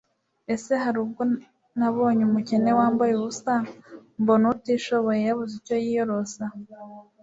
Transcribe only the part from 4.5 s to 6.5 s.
utishoboye yabuze icyo yiyorosa